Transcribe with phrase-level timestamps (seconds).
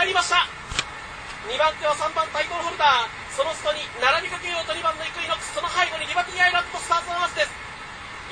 [0.00, 0.48] 入りました。
[1.44, 3.12] 2番手は3番タイトルホルダー。
[3.36, 5.52] その外に並びかけようと2番のイクイノックス。
[5.52, 7.52] その背後にリバティアイランドとスタートのマスです。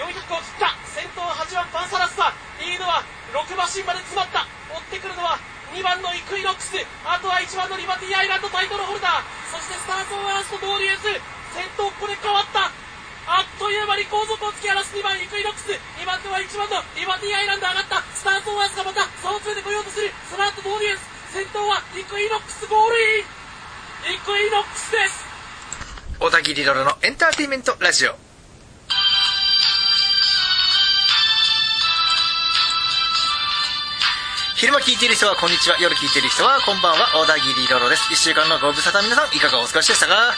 [0.01, 0.73] 400を切った。
[0.97, 2.33] 先頭は8番パンサラッサ
[2.65, 3.05] リードは
[3.37, 4.49] 6馬身まで詰まった。
[4.97, 5.37] 追ってくるのは
[5.77, 6.73] 2番のイクイノックス。
[7.05, 9.29] あとは1番のリバティアイランドタイトルホルダー。
[9.53, 11.05] そしてスタートをラストドーリエス。
[11.53, 12.73] 先頭ここで変わった。
[13.29, 15.77] あっという間に後続を突き放す2番イクイノックス。
[16.01, 18.01] 2番手は1番のリバティアイランド上がった。
[18.17, 20.09] スタートをわずかまた差をついてこようとする。
[20.33, 21.18] その後ドーリエス。
[21.33, 23.25] 先頭はイクイノックスゴールイン。
[24.17, 25.27] イクイノックスです。
[26.19, 28.15] 小田切ロロのエンターテインメントラジオ。
[34.57, 35.77] 昼間聞いている人はこんにちは。
[35.79, 37.13] 夜聞いている人はこんばんは。
[37.21, 38.11] 小田切ロロです。
[38.11, 40.33] 1週間のご無沙汰皆さんいかがお過ごしでしたか？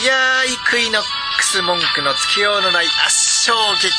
[0.00, 1.02] いやーイクイノッ
[1.38, 3.90] クス文句のつけようのない圧勝劇。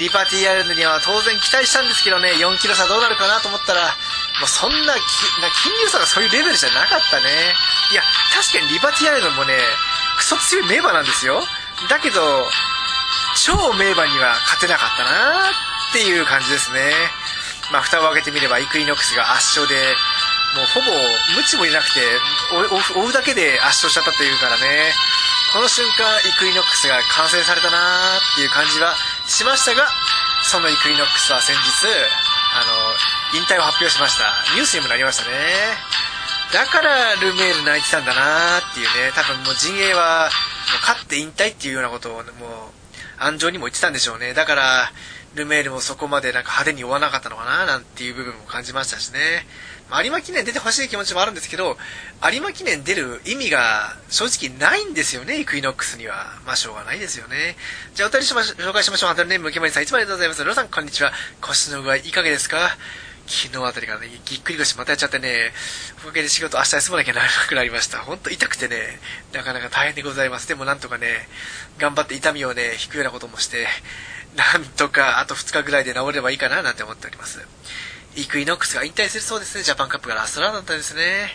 [0.00, 3.92] リバティアイランドには当然期待したんですけどね4キロ差どうなるかなと思ったら
[4.40, 7.28] もうそんな金龍差がそういうレベルじゃなかったね。
[7.92, 8.00] いや
[8.32, 9.60] 確かにリバティアイランドもね
[10.16, 11.44] クソ強い名馬なんですよ。
[11.90, 12.48] だけど
[13.36, 16.92] 超名馬には勝てなかったなっていう感じですね。
[17.70, 19.76] まあ蓋を開けてみればイクイノックスが圧勝で
[20.56, 20.88] もうほぼ
[21.36, 22.00] 無知もいなくて
[22.96, 24.92] 追うだけで圧勝しちゃったというからね。
[25.52, 29.86] この瞬間イクイノックスが完成されたなっていう感じはしましたが
[30.42, 31.86] そのイクイノックスは先日
[32.54, 32.64] あ
[33.34, 34.24] の引退を発表しました。
[34.54, 35.36] ニュースにもなりましたね。
[36.52, 39.12] だからルメール泣いてたんだなっていうね。
[39.14, 42.24] 多分もう陣営はもう勝って引退っていうようなことをもう
[43.18, 44.34] 安城にも言ってたんでしょうね。
[44.34, 44.92] だから
[45.34, 49.46] ルメールもそこまでなんか派手に追わなかったのかななんていう部分も感じましたしね。
[49.90, 51.76] まあ、有馬記念出てほしい気持ちもあるんですけど、
[52.32, 56.32] 有馬記念出る意味が正直ないんですよね、イクイノックスには。
[56.46, 57.56] まあ、しょうがないですよね。
[57.94, 59.08] じゃあ、お便りしまし紹介しましょう。
[59.08, 60.44] ハンドルネーム、ムケマリさん、いつもありがとうございます？
[60.44, 61.12] ロさん、こんにちは。
[61.40, 62.76] 腰の具合いかがですか？
[63.24, 65.52] 昨日あたりからね、ぎっくり腰またやっちゃってね、
[66.02, 67.98] おかげで仕事明日休まなきゃならなくなりました。
[67.98, 68.98] ほんと痛くてね、
[69.32, 70.48] なかなか大変でございます。
[70.48, 71.28] でもなんとかね、
[71.78, 73.68] 頑張って痛みをね、引くようなこともして、
[74.34, 77.46] なんとかあと2日ぐらいで治ればいいかななんて思っております。
[78.14, 79.64] イクイノックスが引退するそうですね。
[79.64, 81.30] ジャパンカップがラストランだったんですね。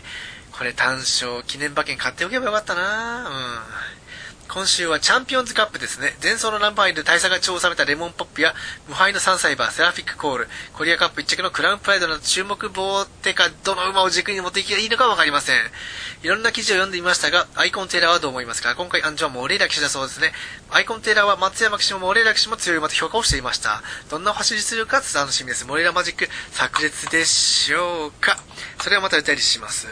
[0.52, 3.97] これ単勝記念馬券買っておけばよかったなうん。
[4.50, 6.16] 今週はチャンピオンズカップですね。
[6.24, 8.56] 前走のナンバーイで大差が調査めたレモンポップや、
[8.88, 15.56] 無敗の3歳馬、セラフィックコール、コリアカップ1着のクラウンプライドなど注目棒手か、どの馬を軸に持っていけばいいのかわかりません。
[16.24, 18.74] いろんな記事を読んでみましたが、アイコンテーラーはどう思いますか？
[18.76, 20.32] 今回、アンジョはモレーラ騎士だそうですね。
[20.72, 23.84] アイコンテーラーは松山騎手もモレーラ騎手も強い馬と評価をしていました。
[24.10, 25.68] どんな走りするか楽しみです。
[25.68, 28.38] モレーラマジック、炸裂でしょうか？
[28.82, 29.88] それはまた歌いりします。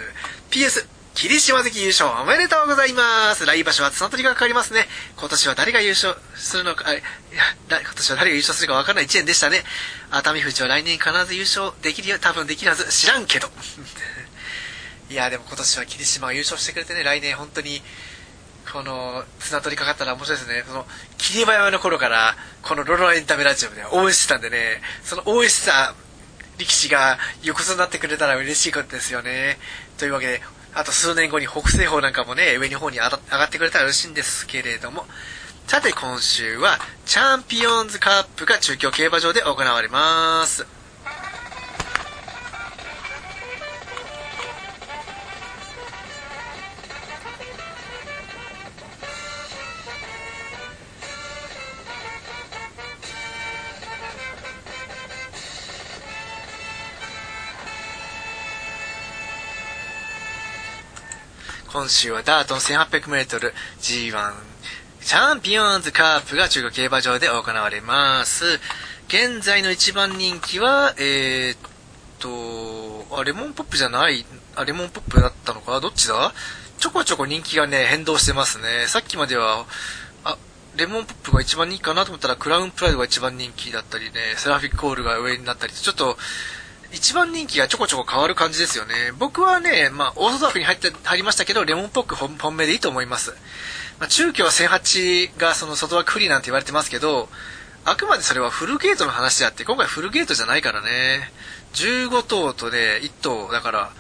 [0.50, 4.86] PS、霧島関優勝おめでとうございます来場所は綱取りがかかりますね。
[5.16, 7.02] 今年は誰が優勝するのか、いや、
[7.70, 9.64] 今年は誰が優勝するかわからない1年でしたね。
[10.12, 12.20] 熱海富士は来年必ず優勝できるよ。
[12.20, 12.92] 多分できるはず。
[12.92, 13.48] 知らんけど。
[15.10, 17.82] いや、でも今年は霧島が優勝してくれてね、来年本当に、
[18.70, 20.66] この、綱取りかかったら面白いですね。
[20.68, 20.86] その、
[21.18, 25.96] 霧馬山の頃から、このロロエンタメラジオで応援してたんでね、その応援してた
[26.58, 29.58] 力士が横綱になってくれたら嬉しいことですよね。
[29.98, 30.42] というわけで、
[30.76, 35.06] あと数年後に北西方なんかもね、上の方に上がってくれたら嬉しいんですけれども、
[35.68, 40.68] さて今週は、チャンピオンズカップが中京競馬場で行われます。
[61.76, 64.34] 今週はダートン 1800m G1
[65.02, 68.46] チャンピオンズカップが中国競馬場で行われます。
[69.10, 71.58] 現在の一番人気は、えー、っ
[73.10, 74.26] と、あ、レモンポップじゃない、
[74.56, 75.82] あ、レモンポップだったのか？
[75.82, 76.34] どっちだ？
[76.78, 78.86] ちょこちょこ人気がね、変動してますね。
[78.88, 79.66] さっきまでは、
[80.24, 80.38] あ、
[80.78, 86.18] レモンポップが一番人気かなと思ったら、クラウンプライドが一番人気だったりね、セラフィックコールが上になったり、ちょっと、
[86.92, 89.12] 一番人気がちょこちょこ変わる感じですよね。
[89.18, 93.32] 僕はね、まあ、オーソドックに入って、入りましたけど、レモンポック本本命でいいと思います。
[94.00, 97.30] まあ、中京1008がその外枠不利なんて言われてますけど、
[97.86, 101.32] あくまでそれはフルゲートの話であって、今回フルゲートじゃないからね。
[101.74, 103.92] 15頭とね、1頭、だから、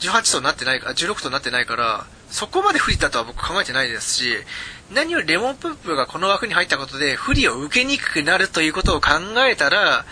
[0.00, 4.36] 18頭になってないか、16頭になってないから、そこまで不利だとは僕考えてないですし、
[4.90, 9.10] 何よりレモンプップがこの枠に入ったことで不利を受けにくくなるということを考
[9.48, 10.04] えたら、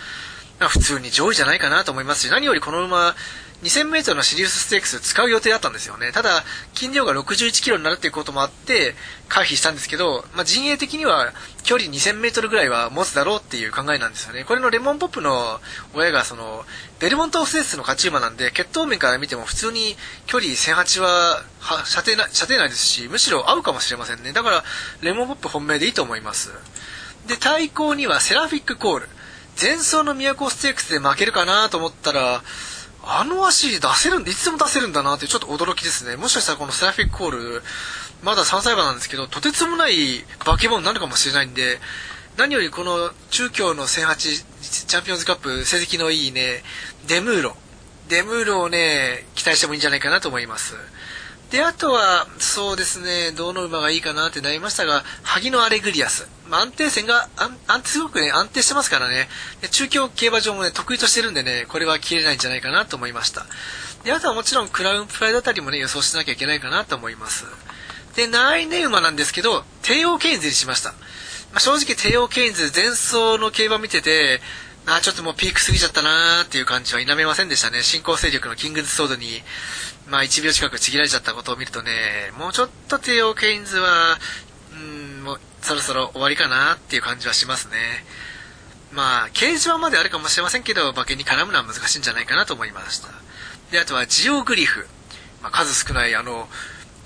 [0.59, 3.15] 普通に上位じゃないかなと思いますし、何よりこの馬、
[3.63, 6.13] 2000m のシリウスステークス使う予定だったんですよね。
[6.13, 6.45] ただ、
[6.75, 8.95] 筋量が61キロになるっていうこともあって、
[9.29, 11.33] 回避したんですけど、まあ、陣営的には
[11.63, 14.45] 距離2000メートルぐらいは持つだろうっていう考えなんですよね。
[14.45, 15.61] これのレモンポップの
[15.95, 16.65] 親がその、
[17.01, 24.33] ベルモントオフセースの勝ち馬なんで、血統面から見ても普通に距離1008はは射程な射程内ですし、むしろ合うかもしれませんね。
[24.33, 24.65] だから、
[25.01, 26.53] レモンポップ本命でいいと思います。
[27.27, 29.09] で、対抗にはセラフィックコール。
[29.61, 32.43] 前走の都ステークスで負けるかなと思ったら、
[33.09, 36.17] あの足出せるんで、いつでも出せるんだなってちょっと驚きですね。
[36.17, 37.63] もしかしたらこのセラフィックコール、
[38.23, 41.79] まだ3歳馬なんですけど、とてつもない化け物になるかもしれないんで、
[42.37, 44.17] 何よりこの中京の1008
[44.61, 46.63] チャンピオンズカップ成績のいいね、
[47.07, 47.57] デムーロ。
[48.09, 50.75] デムーロをね、期待してもいいんじゃないかなと思います。
[51.51, 56.29] で、あとは、そうですね、どの馬がいいかなってなりましたが、ハギノアレグリアス。
[56.49, 59.29] まあ、安定性が、安定、すごくね、安定してますからね。
[59.61, 63.47] で中京競馬場もね、得意としてるんでね、これは切れないんじゃないかなと思いました。
[64.03, 67.45] で、あとはもちろん、クラウンプライドあたりもね、予想しなきゃいけないかなと思います。
[68.17, 70.91] で、内年馬なんですけど、テーオーケインズにしました。
[70.91, 74.41] まあ、正直、テーオーケインズ、前走の競馬見てて、
[74.87, 77.83] あちょっともうピーク過ぎちゃったなーっていう感じは否めませんでしたね。
[77.83, 79.43] 新興勢力のキングズソードに、
[80.09, 81.91] まあ1秒近くちぎられちゃったことを見るとね、
[82.39, 84.17] もうちょっとテーオーケインズは、
[84.73, 87.77] うん、もうそろそろ終わりかなっていう感じはしますね。
[88.93, 93.09] まあ、掲示板まであるかもしれませんけど、馬券に絡むのは難しいんじゃないかなと思いました。
[93.71, 94.87] で、あとはジオグリフ。
[95.43, 96.49] まあ、数少ないあの、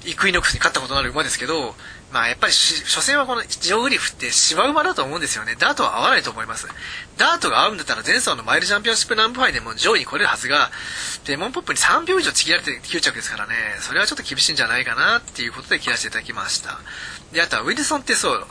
[0.05, 1.75] イクイノックスに勝ったことのある馬ですけど、
[2.11, 5.57] まあやっぱり所詮はこのジオグリフって芝馬だと思うんですよね。
[5.59, 6.67] ダートは合わないと思います。
[7.17, 10.71] ダートが合うんだったら前走のマイルチャンピオンシップナンバーファイでも上位に来れるはずが、
[11.27, 16.81] デモンポップに3秒以上ちぎられて9着ですからね、それはちょっと厳しいんじゃないかなっていうことで切らせていただきました。
[17.33, 18.47] で、あとはウィルソン・テソーロ。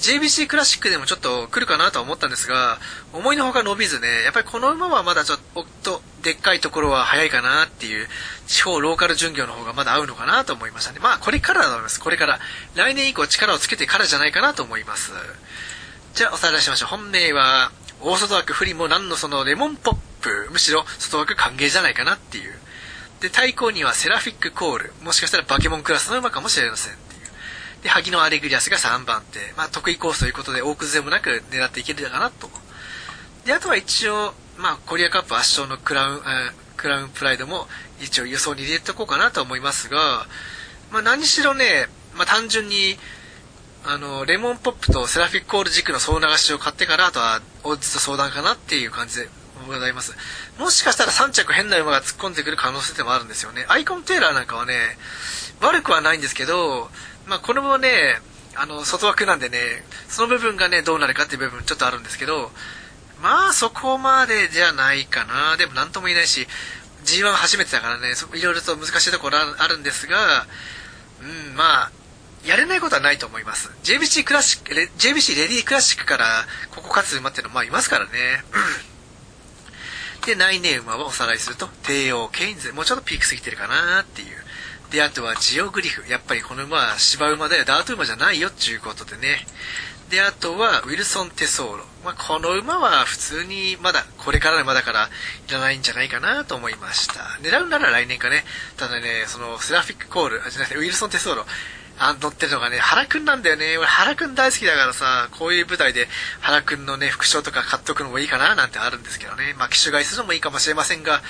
[0.00, 2.78] JBC クラシックでもちょっと来るかなとは思ったんですが、
[3.12, 5.38] 思いのほか伸びずね、やっぱりこの馬はまだちょっ
[5.84, 8.08] と、でっかいところは早いかなっていう、
[8.46, 10.98] 地方ローカル巡業の方がまだ合うのかなと思いましたね。
[11.00, 12.00] まあ、これからだと思います。
[12.00, 12.40] これから。
[12.74, 15.12] 来年以降力をつけてからじゃないかなと思います。
[16.14, 16.88] じゃあ、おさらいしましょう。
[16.88, 22.58] 本命は、大外枠不利も何のそのレモンポップ、むしろ外枠歓迎じゃないかなっていう。
[23.20, 27.82] で、対抗にはセラフィックコール、もしかしたらバケモンクラスの馬かもしれませんっていう。
[27.82, 29.52] で、萩のアレグリアスが3番手。
[29.56, 32.50] まあ、得意コースということで、大崩れもなく狙っていけるかなと。
[33.44, 36.20] で、あとは一応、まあ、コリアカップ圧勝のクラウン、
[36.76, 37.66] クラウンプライドも
[38.00, 40.26] 一応予想に入れておこうかなと思いますが、
[40.92, 42.96] まあ、何しろね、まあ、単純に、
[43.84, 49.28] あの、レモンポップとセラフィックコール軸の総流しを買ってから、あとは、オッズと相談かなっていう感じで
[49.66, 50.14] ございます。
[50.58, 53.66] もしかしたら3着変な馬が突っ込んでくる可能性でもあるんですよね。
[53.68, 54.74] アイコンテーラーなんかはね、
[55.60, 56.88] 悪くはないんですけど、
[57.26, 58.20] まあ、これもね、
[58.56, 59.58] あの、外枠なんでね、
[60.08, 62.52] その部分がね、どうなるかっていう部分ちょっとあるんですけど、
[63.20, 65.56] まあ、そこまでじゃないかな。
[65.56, 66.46] でも、なんとも言えないし、
[67.04, 70.46] G1 初めてだからね、いろいろと難しいところあるんですが、
[71.20, 71.92] うん、まあ、
[72.44, 73.70] やれないことはないと思います。
[73.82, 78.10] JBC クラシック、JBC レディークラシックから、ここ勝つ馬っていうのは、まあ、いますからね。
[80.26, 84.44] で、内年馬をおさらいすると、帝王、ケインズ、もうちょっとピーク過ぎてるかなっていう。
[84.90, 86.08] で、あとはジオグリフ。
[86.10, 87.64] やっぱりこの馬は芝馬だよ。
[87.64, 89.46] ダート馬じゃないよっていうことでね。
[90.14, 91.84] で、あとはウィルソン・テソーロ。
[92.04, 95.10] まあ、この馬は普通にまだ、これからの馬だから
[95.48, 97.14] いらないんじゃないかなと思いました。
[97.42, 98.44] 狙うなら来年かね。
[98.76, 101.46] ただね、そのセラフィックコール、あ、じゃなウィルソン・テソーロ。
[101.96, 103.76] あ乗ってるのがね、原くんなんだよね。
[103.78, 106.08] 俺原くん大好きだからさ、こういう舞台で
[106.40, 109.54] 原くんのね、副賞とか買っとくのもいいかななんてあるんですけどね。
[109.58, 111.22] まあ、機種買いするのもいいかもしれませんが、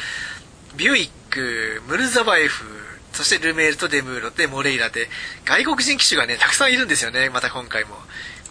[0.77, 2.65] ビューイック、ムルザバエフ、
[3.13, 5.09] そしてルメールとデムーロでモレイラで、
[5.45, 7.97] 外国人騎手がね、たくさんいるんですよね、また今回も。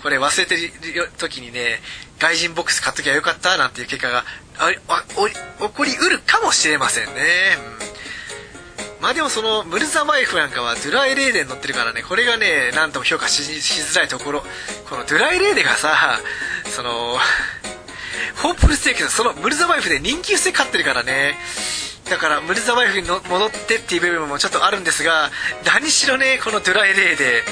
[0.04, 0.70] これ忘れてる
[1.18, 1.80] 時にね、
[2.20, 4.26] 外人ボックス買っときゃよかったなんていう結果が
[4.70, 7.12] 起こりうるかもしれませんね。
[8.98, 14.44] うん、まあでもそのムルザバイフなんかはドゥライレーデに乗ってるからね、これがね、なんとも評価しづらいところ。
[14.90, 16.20] このドゥライレーデンがさ、
[16.66, 17.18] その、
[18.44, 21.38] ホープルステーキのそのムルザバイフで人気薄で勝ってるからね、
[22.10, 25.32] だからムルザワイフに戻ってっていう部分もちょっとあるんですが
[25.66, 27.44] 何しろねこのドゥライレイで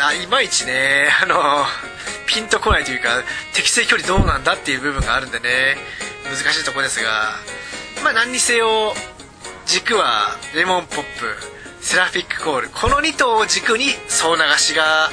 [0.00, 1.36] あいまいちねあの
[2.26, 3.22] ピンとこないというか
[3.54, 5.76] 適正距離どうなんだっていう部分があるんでね
[6.24, 7.32] 難しいとこですが
[8.04, 8.94] まあ何にせよ
[9.66, 11.04] 軸はレモンポップ
[11.80, 15.10] セラフィックコールこの2頭を軸に総流しが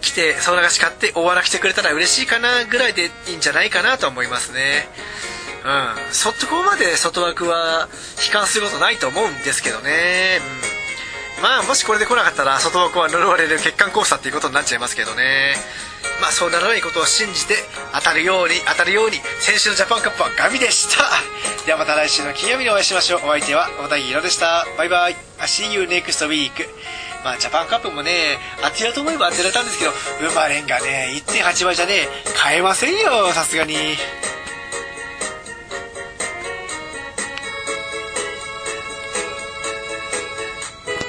[0.00, 4.88] 来て総流し買って大笑来てくれたら嬉しいかなぐらいでいいんじゃないかなと思いますね。
[5.64, 7.88] うん、そこまで外枠は
[8.24, 10.38] 悲観することないと思うんですけどね、
[10.70, 10.75] うん、
[11.42, 15.54] まあもしこれで来なかったら外枠は呪われる血管交差っていうことになっちゃいますけどね。
[16.20, 17.56] まあそうならないことを信じて
[17.92, 21.04] 当たるように当たるように先週のジャパンカップはガビでした。
[21.66, 23.20] ではまた来週の金曜日にお会いしましょう。
[23.24, 24.66] お相手は小田切でした。
[24.78, 25.16] バイバイ。
[25.40, 26.50] See you next week.
[27.22, 29.90] まあジャパンカップもね当てようと思えば当てられたんですけど
[30.30, 33.74] 生まれんがね1.8倍じゃねえ買えませんよさすがに。